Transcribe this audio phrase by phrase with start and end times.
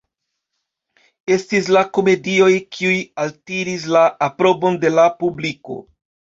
[1.35, 5.83] Estis la komedioj kiuj altiris la aprobon de la publiko.